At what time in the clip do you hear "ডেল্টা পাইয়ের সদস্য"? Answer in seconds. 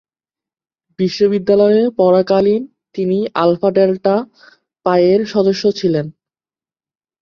3.71-5.63